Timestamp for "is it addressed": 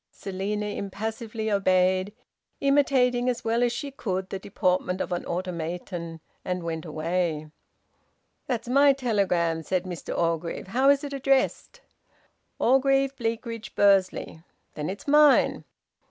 10.89-11.81